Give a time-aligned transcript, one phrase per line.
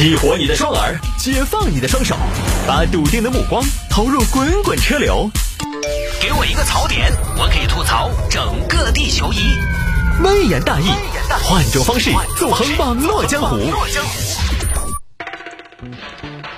[0.00, 2.16] 激活你的双耳，解放你的双手，
[2.66, 5.30] 把笃定的目光投入滚滚车流。
[6.22, 9.58] 给我一个槽点，我可以吐槽整个地球仪。
[10.24, 10.86] 微言大义，
[11.44, 13.58] 换种方式纵横网络江湖。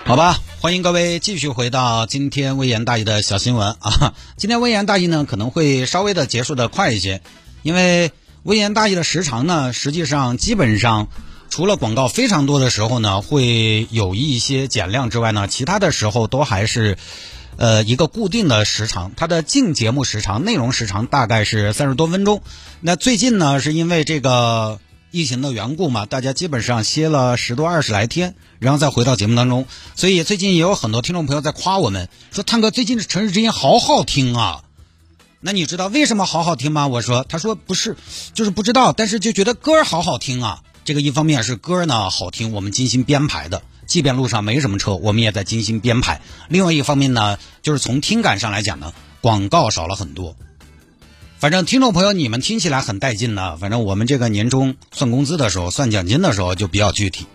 [0.04, 4.14] 好吧，欢迎各位继续回到今天微言大义的小新闻啊。
[4.38, 7.20] 今天微言大义呢可能会稍微的结束的快一些，
[7.64, 8.12] 因为
[8.44, 11.08] 微言大义的时长呢，实际上基本上
[11.52, 16.96] 除了广告非常多的时候呢，会有一些减量之外呢，其他的时候都还是
[17.58, 19.12] 呃一个固定的时长。
[19.18, 22.40] 它的净节目时长、内容时长大概是三十多分钟。
[22.80, 24.80] 那最近呢，是因为这个。
[25.10, 29.66] 疫情的缘故嘛，大家基本上歇了十多二十来天，然后再回到节目当中。
[29.94, 34.62] 所以最近也有很多听众朋友在夸我们，说探哥最近的《城市之音》好好听啊。
[35.40, 36.86] 那你知道为什么好好听吗？
[36.86, 37.98] 我说，他说不是，
[38.32, 40.62] 就是不知道，但是就觉得歌儿好好听啊。
[40.84, 46.20] 这个一方面是歌呢好听，我们精心编排的，即便路上没什么车，我们也在精心编排。
[46.48, 50.34] 另外一方面呢，就是从听感上来讲呢，广告少了很多。
[51.38, 53.56] 反正听众朋友，你们听起来很带劲呢。
[53.56, 57.26] 反正我们这个年终算工资的时候、算奖金的时候就比较具体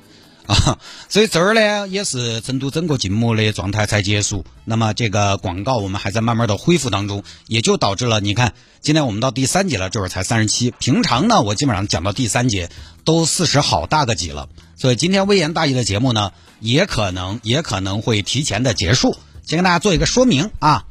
[0.48, 0.80] 啊。
[1.08, 4.44] 所以这儿呢，也是成都整个静默的状态才结束。
[4.66, 10.72] 那么这个广告我们还在慢慢的恢复当中，也就导致了你看，今天我们到第三节了，这会儿才三十七。
[10.72, 12.70] 平常呢，我基本上讲到第三节
[13.06, 14.50] 都四十好大个几了。
[14.76, 19.16] 所以今天微言大义的节目呢，也可能也可能会提前的结束。
[19.46, 20.86] 先跟大家做一个说明啊。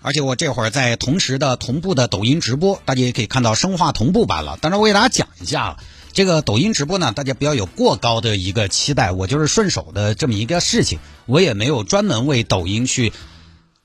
[0.00, 4.56] 而且我这会儿在同时的同步的抖音直播，大家也可以看到生化同步版了。
[4.60, 5.76] 当然，我给大家讲一下，
[6.18, 13.12] 这个抖音直播呢，大家不要有过高的一个期待，我就是顺手的这么一个事情，我也没有专门为抖音去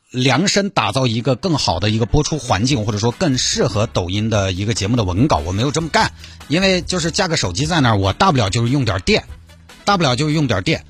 [0.09, 6.11] 量身打造一个更好的一个播出环境，或者说更适合抖音的一个节目的文稿，我没有这么干，
[6.47, 9.25] 因为就是架个手机在那儿，我大不了就是用点电，
[9.85, 10.85] 大不了就是用点电。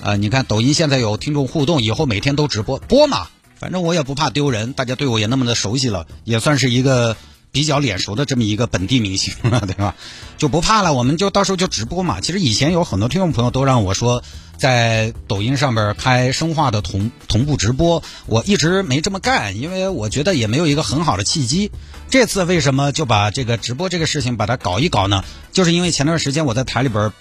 [0.00, 3.26] 呃，你看抖音现在有听众互动，以后每天都直播播嘛。
[3.56, 7.16] 反正我也不怕丢人，大家对我也那么的熟悉了，也算是一个
[7.54, 9.94] 比较脸熟的这么一个本地明星了，对吧？
[10.36, 12.20] 就不怕了，我们就到时候就直播嘛。
[12.20, 14.24] 其实以前有很多听众朋友都让我说，
[14.58, 21.70] 在抖音上边开生化的同同步直播，我一直没这么干，因为我觉得也没有一个很好的契机。
[22.10, 25.24] 这次为什么就把这个直播这个事情把它搞一搞呢？
[25.52, 27.12] 就是因为前段时间我在台里边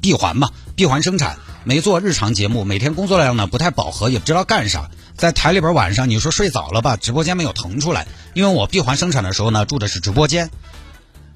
[0.00, 4.88] 闭环嘛，闭环生产，没做日常节目，每天工作量呢不太饱和，也不知道干啥。
[5.20, 6.96] 在台里边晚上，你说睡早了吧？
[6.96, 10.48] 直播间没有腾出来，因为我闭环生产的时候呢，住的是直播间，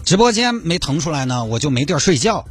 [0.06, 2.46] 直播间没腾出来呢，我就没地儿睡觉。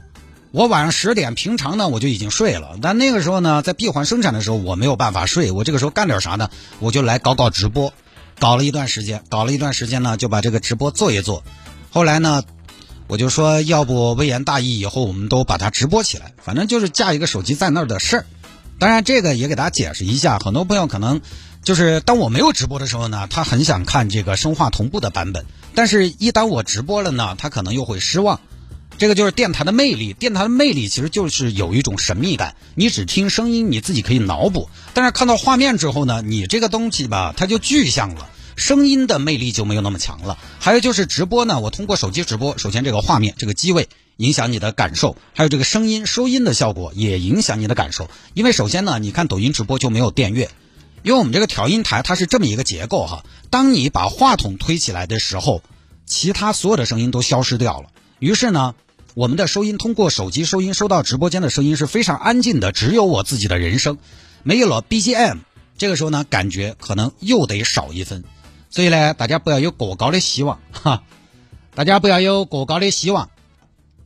[0.52, 5.52] 我晚上十点，平常呢我就已经睡了，但那个时候呢，在闭环生产的时候，我没有办法睡。
[5.52, 6.52] 我这个时候干点啥呢？
[6.78, 7.92] 我就来搞搞直播，
[8.38, 11.44] 搞了一段时间，搞了一段时间呢，就把这个直播做一做。
[11.90, 12.44] 后来呢，
[13.08, 18.26] 我就说，要不微言大义，以后我们都把它直播起来，反正就是架一个手机在那儿的事儿。
[18.80, 20.40] 当然，这个也给大家解释一下。
[20.40, 21.22] 很多朋友可能
[21.64, 25.46] 就是当我没有直播的时候呢，他很想看这个生化同步的版本。
[25.74, 28.40] 但是，一当我直播了呢，他可能又会失望。
[28.98, 30.14] 这个就是电台的魅力。
[30.14, 32.56] 电台的魅力其实就是有一种神秘感。
[32.76, 38.30] 你只听声音，你自己可以脑补；但是看到画面之后呢，你这个东西吧，它就具象了。
[38.64, 40.38] 声音的魅力就没有那么强了。
[40.60, 43.90] 还有就是直播呢，我通过手机直播，首先这个画面，这个机位。
[44.18, 48.10] 影响你的感受，还有这个声音收音的效果也影响你的感受。
[48.36, 50.52] 因为首先呢，你看抖音直播就没有电乐，
[51.02, 53.26] 因为我们这个调音台它是这么一个结构哈。
[53.50, 55.64] 当你把话筒推起来的时候，
[56.06, 57.90] 其他所有的声音都消失掉了。
[58.20, 58.76] 于是呢，
[59.16, 63.98] 我们的收音通过手机收音收到直播间的声音是非常安静的，只有我自己的人声，
[64.44, 65.40] 没有了 BGM。
[65.80, 68.24] 这个时候呢，感觉可能又得少一分。
[68.74, 71.04] 所以呢，大家不要有过高的希望 哈，
[71.76, 73.30] 大家不要有过高的希望。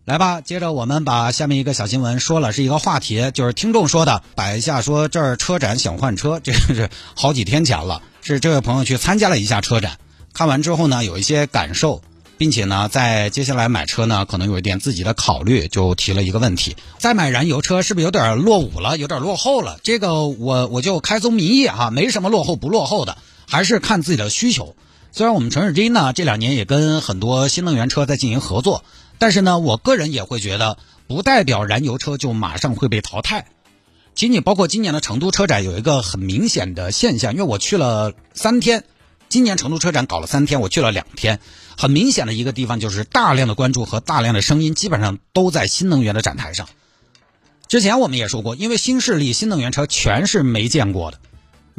[0.04, 9.98] 来吧，接着我们把下面一个小新闻说了，是一个话题，就是听众说的，摆一下说这儿车展想换车，这 是好几天前了，是这位朋友去参加了一下车展，
[10.34, 12.02] 看完之后呢，有一些感受，
[12.38, 19.78] 并且呢，在接下来买车呢，可能有一点自己的考虑，就提了一个问题：再买燃油车是不是有点落伍了，有点落后了？
[19.84, 24.76] 这个我我就开宗明义哈，没什么落后不落后的，还是看自己的需求。
[25.12, 28.84] 虽然我们城市之音呢这两年也跟很多新能源车在进行合作。
[29.20, 30.78] 但是呢，我个人也会觉得，
[31.08, 33.48] 不代表燃油车就马上会被淘汰。
[34.14, 38.84] 仅仅包括今年的成都车展有一个很明显的现象，因为我去了三天，
[39.28, 41.40] 今年成都车展搞了三天，我去了两天，
[41.76, 46.68] 很明显的一个地方就是大量的关注和大量的声音基本上都在新能源的展台上。
[47.68, 51.20] 之前我们也说过，因为新势力新能源车全是没见过的，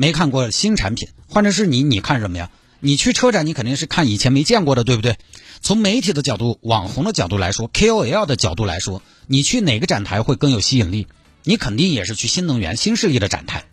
[0.00, 1.08] 没看过新产品。
[1.26, 2.52] 换成是你，你看什么呀？
[2.78, 5.18] 你去车展，你肯定是看以前没见过的，对不对？
[5.60, 11.08] 从媒体的角度、网红的角度来说，KOL 的角度来说，你去哪个展台会更有吸引力？
[11.42, 13.64] 你肯定也是去新能源、新势力的展台。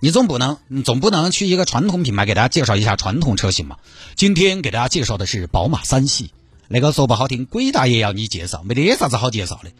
[0.00, 3.76] 你总不能总不能去一个传统品牌给大家介绍一下传统车型嘛？
[4.16, 6.30] 今天给大家介绍的是宝马三系，
[6.68, 9.70] 那个说不好听，鬼大爷要你介绍，没得啥子好介绍的。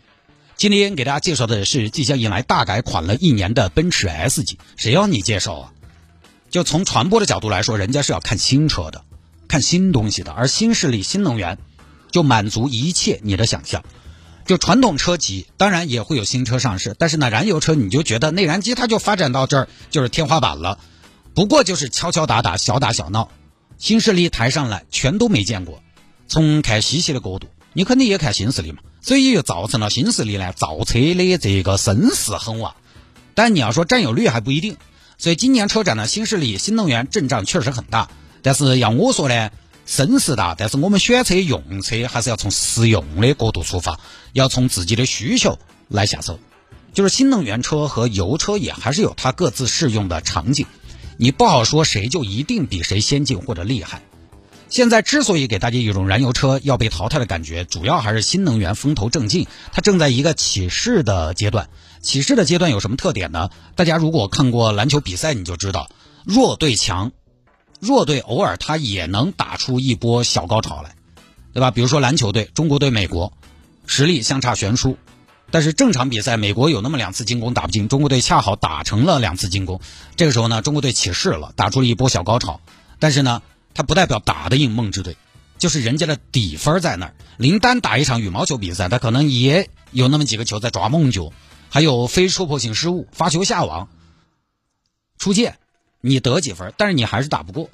[0.60, 5.72] 今天给大家介绍的是即将迎来大改款了一年的奔驰 S 级，谁要你介绍啊？
[6.50, 9.02] 就从传播的角度来说，人家是要看新车的，
[9.48, 11.56] 看新东西的，而新势力、新能源
[12.10, 13.82] 就满足一切你的想象。
[14.44, 20.78] 就传统车企当然也会有新车上市，但是呢，燃油车你就觉得内燃机它就发展到这儿就是天花板了，
[21.32, 23.30] 不过就是敲敲打打、小打小闹。
[23.78, 25.82] 新势力抬上来全都没见过。
[26.28, 32.74] 从看稀奇的角度，你肯定也看新势力嘛，所以就造成了新势力呢造车的这个声势很旺。
[33.34, 34.76] 但你要说占有率还不一定，
[35.18, 38.08] 所以今年车展呢，新势力、新能源阵仗确实很大。
[38.42, 39.50] 但是要我说呢？
[39.86, 43.98] 声势大，但是我们选车用车还是要从实用的角度出发，
[44.32, 45.58] 要从自己的需求
[45.88, 46.38] 来下手。
[46.94, 50.66] 就是新能源车和油车也还是有它各自适用的场景，
[51.16, 54.02] 你不好说谁就一定比谁先进或者厉害。
[54.70, 61.68] 现在之所以给大家一种燃油车要被淘汰的感觉，主要还是新能源风头正劲，它正在一个起势的阶段。
[62.00, 63.50] 起势的阶段有什么特点呢？
[63.74, 65.90] 大家如果看过篮球比赛，你就知道
[66.24, 67.10] 弱对强。
[67.80, 70.94] 弱队偶尔他也能打出一波小高潮来，
[71.52, 71.70] 对吧？
[71.70, 73.32] 比如说篮球队，中国队美国，
[73.86, 74.98] 实力相差悬殊，
[75.50, 79.80] 但是正常比赛，美国有那么两次进攻打不进，中国队恰好打成了两次进攻。
[80.14, 82.60] 这个时候呢，中国队起势了，打出了一波小高潮。
[82.98, 83.40] 但是呢，
[83.80, 85.16] 它不代表打得赢梦之队，
[85.56, 87.14] 就是人家的底分在那儿。
[87.38, 91.32] 林丹打一场羽毛球比赛，他可能也有那么几个球在抓梦球，
[91.70, 93.88] 还有非戳破性失误，发球下网，
[95.16, 95.54] 出界。
[96.02, 97.70] 你得几分，但是你还是打不过。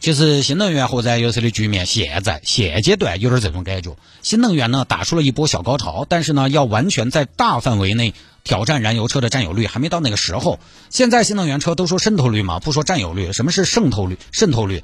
[0.00, 3.94] 其实新能源和燃油车的局面现在现阶段有点这种感觉。
[4.22, 10.58] 新能源呢打出了一波小高潮，但是呢要完全在大范围内挑战燃油车的占有率还没到那个时候。
[10.88, 13.34] 现在新能源车都说渗透率嘛，不说占有率。
[13.34, 14.16] 什么是渗透率？
[14.32, 14.82] 渗透率，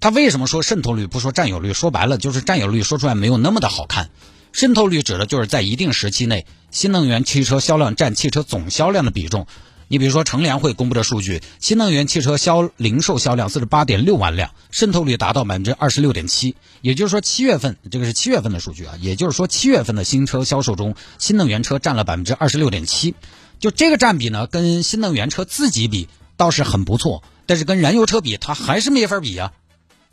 [0.00, 1.72] 它为什么说渗透率不说占有率？
[1.72, 4.10] 说白了就是占有率说出来没有那么的好看。
[4.52, 9.46] 渗透率指的就是在一定时期内，新能源汽车销量占汽车总销量的比重。
[9.88, 16.56] 你比如说，乘联会公布的数据，新能源汽车销零售销量四十八点六万辆，渗透率达到百分之二十六点七。
[16.80, 23.14] 也就是说，七月份这个是七月份的数据啊，也就是说，七月份的新车销售中，新能源车占了百分之二十六点七。
[23.60, 29.52] 就这个占比呢，跟新能源车自己比倒是很不错，但是跟燃油车比，它还是没法比啊。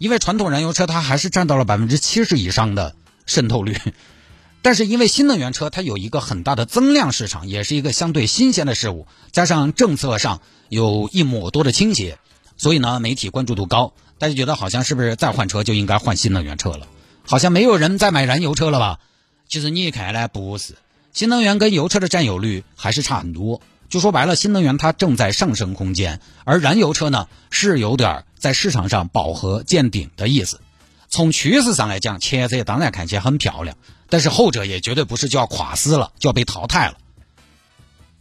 [0.01, 2.95] 因为传统燃油车它还是占到了百分之七十以上的
[3.27, 3.77] 渗透率。
[4.63, 12.18] 但是因为新能源车它有一个很大的增量市场，也是一个相对新鲜的事物，加上政策上有一抹多的倾斜，
[12.57, 16.88] 所以呢媒体关注度高，大家觉得好像是不是再换车就应该换新能源车了？
[17.24, 18.98] 好像没有人再买燃油车了吧？
[19.48, 20.74] 其实你看来，不是，
[21.13, 23.62] 新能源跟油车的占有率还是差很多。
[23.88, 30.59] 就说白了，新能源它正在上升空间，而燃油车呢是有点儿在市场上饱和见顶的意思。
[31.07, 33.77] 从趋势上来讲，前者当然看起来很漂亮。
[34.09, 36.97] 但是后者也绝对不是就要垮死了，就要被淘汰了。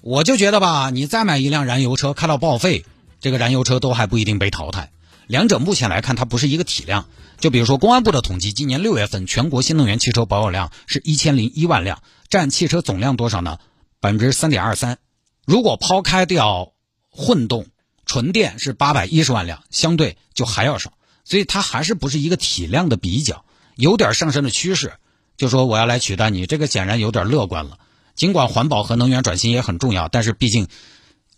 [0.02, 2.84] 我就觉得吧，你再买一辆燃油车开到报废，
[3.20, 4.90] 这个燃油车都还不一定被淘汰。
[5.26, 7.06] 两者目前来看，它不是一个体量。
[7.38, 13.58] 就比如说公安部的统计，今年六月份全国新能源汽车保有量是一千零一万辆，占汽车总量多少呢？
[14.00, 14.98] 百分之三点二三。
[15.46, 16.72] 如果抛开掉
[17.10, 17.66] 混动，
[18.10, 20.94] 纯电是八百一十万辆，相对就还要少。
[21.24, 23.44] 所以它还是不是一个体量的比较，
[23.76, 24.94] 有点上升的趋势。
[25.36, 27.78] 就说我要来取代你，这个显然有点乐观了。
[28.16, 30.66] 尽管环保和能源转型也很重要，但是毕竟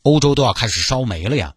[0.01, 1.53] 欧洲都要开始烧煤了呀，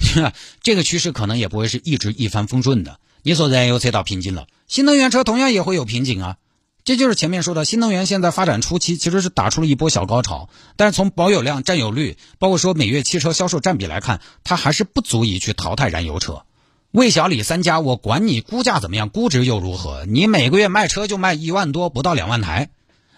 [0.62, 2.98] 这个趋势可能也不会是一直一帆风顺的。
[3.22, 6.38] 你说燃油车到瓶颈了，新能源车同样也会有瓶颈啊。
[6.84, 16.42] 这就是前面说的新能源现在发展初期，其实是打出了一波小高潮，但是从保有量、占有率，包括说每月汽车销售占比来看，它还是不足以去淘汰燃油车。
[16.90, 20.04] 魏小李三家，我管你估价怎么样，估值又如何？
[20.06, 22.68] 你每个月卖车就卖一万多，不到两万台。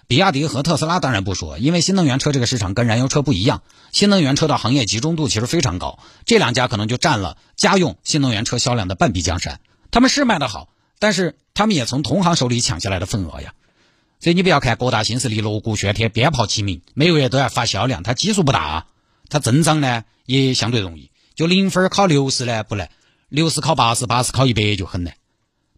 [0.07, 9.59] 比亚迪和特斯拉当然不说，因为新能源车这个市场跟燃油车不一样，新能源车的行业集中度其实非常高，这两家可能就占了家用新能源车销量的半壁江山。
[9.91, 13.55] 他们是卖得好，但是他们也从同行手里抢下来的份额呀。
[14.21, 18.87] 所以你不要看各大新势力锣鼓喧天、鞭炮齐鸣，每个月都要发销量，它基数不大，
[19.29, 21.11] 它增长呢也相对容易。
[21.35, 22.89] 就零分考六十呢不难。
[23.29, 25.17] 六十考八十，八十考一百就很难。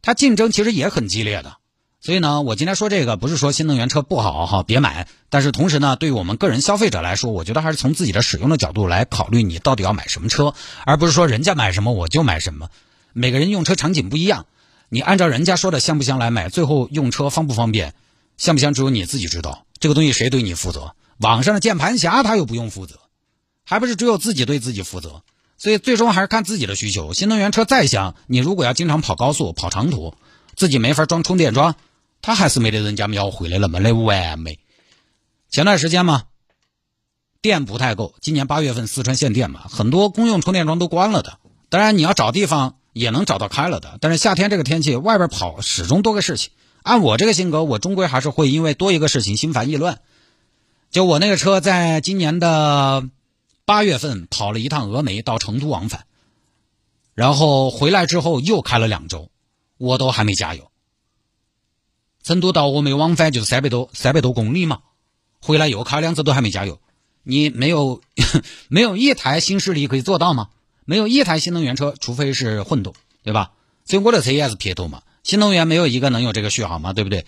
[0.03, 1.57] 它竞争其实也很激烈的，
[1.99, 5.09] 所以呢，我今天说这个不是说新能源车不好哈，别买。
[5.31, 10.53] 但是同时呢，对于我们个人消费者来说，我觉得还是从自己的使用的角度来考虑，你到底要买什么车，
[10.85, 12.69] 而不是说人家买什么我就买什么。
[13.15, 14.45] 每个人用车场景不一样，
[14.89, 17.95] 你按照人家说的香不香来买，最后用车方不方便，
[18.37, 19.67] 香不香只有你自己知道。
[19.79, 20.95] 这个东西谁对你负责？
[21.19, 23.01] 网上的键盘侠他又不用负责，
[23.65, 25.23] 还不是只有自己对自己负责。
[25.57, 27.13] 所以最终还是看自己的需求。
[27.13, 30.15] 新能源车再香，你如果要经常跑高速、跑长途，
[30.55, 31.75] 自己没法装充电桩，
[32.23, 34.61] 它还是没得人家描绘的那么的完美。
[35.51, 36.23] 前段时间嘛，
[37.43, 41.39] 电不太够，今年八月份四川限电嘛，很多公用充电桩都关了的。
[41.69, 46.51] 当然你要找地方也能找到开了的，但是夏天这个天气外边跑始终多个事情。
[46.83, 50.01] 按我这个性格，我终归还是会因为多一个事情心烦意乱。
[50.91, 53.09] 就我那个车，在今年的
[53.65, 56.07] 八月份跑了一趟峨眉到成都往返，
[57.15, 59.31] 然后回来之后又开了两周，
[59.77, 60.71] 我都还没加油。
[62.25, 64.81] 成都到峨眉往返就是三百多三百多公里嘛，
[65.41, 66.81] 回来又开两周都还没加油。
[67.23, 68.01] 你没有
[68.69, 70.49] 没有一台新势力可以做到吗？
[70.89, 73.51] 没有一台新能源车，除非是混动，对吧？
[73.85, 75.03] 所以我的车也是撇头嘛。
[75.23, 77.27] 新能源没有一个能有这个续航嘛，对不对？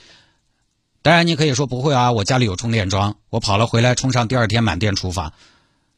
[1.02, 5.34] 当然你可以说不会啊，我家里有充电桩，我跑了回来充上，第二天满电出发，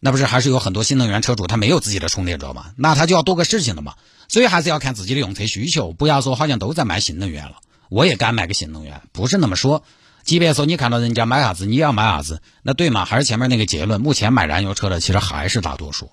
[0.00, 2.73] 那不是还是有很多新能源车主他没有自己的充电桩嘛？
[2.76, 3.95] 那他就要多个事情了嘛。
[4.26, 7.59] 所以还是要看自己的用车需求，不要说好像都在卖新能源了。
[7.88, 9.85] 我也敢买个新能源，不是那么说。
[10.25, 13.04] 即便说你看到人家买啥子，你也要买啥子，那对嘛？
[13.04, 16.11] 还是前面那个结论，目前买燃油车的其实还是大多数，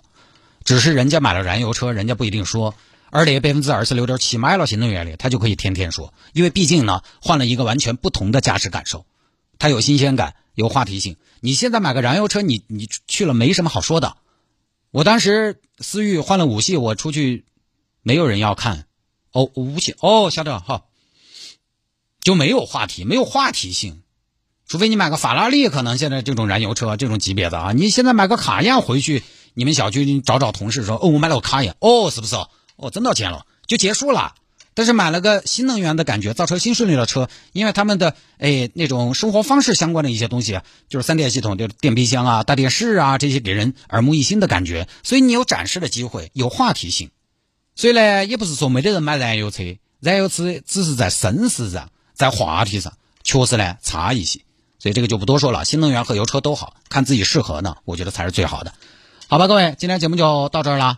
[0.70, 2.76] 只是人家买了燃油车，人家不一定说。
[3.10, 9.08] 而且百分之二十六点七买了新能源的，他就可以天天说，因为毕竟呢，换了一个完全不同的驾驶感受，
[9.58, 11.18] 它有新鲜感，有话题性。
[11.40, 14.18] 你现在买个燃油车，你你去了没什么好说的。
[14.92, 17.46] 我当时思域换了五系，我出去
[18.04, 18.86] 没有人要看，
[19.32, 20.84] 哦五系哦晓得哈，
[22.22, 24.04] 就没有话题，没有话题性。
[24.68, 29.24] 除非你买个法拉利，可能现在这种燃油车这种级别的啊，你现在买个卡宴回去，
[29.60, 32.34] 你们小区找找同事说，哦我买了个卡宴，哦是不是？
[32.38, 32.48] 哦，
[32.78, 34.34] 哦挣到钱了就结束了，
[34.74, 47.12] 但是买了个新能源的感觉，造车新势力的车，因为他们的哎那种生活方式相关的一些东西，就是三电系统，就是电冰箱啊、大电视啊这些给人耳目一新的感觉，所以你有展示的机会，有话题性。
[47.76, 52.94] 所以呢，也不是说没得人买燃油车，燃油车只是在声势上，在话题上
[53.26, 54.40] 确实呢差一些，
[54.80, 55.66] 所以这个就不多说了。
[55.66, 58.74] 新能源和油车都好看自己适合呢，我觉得才是最好的。
[59.32, 60.98] 好吧，各位，今天节目就到这儿了。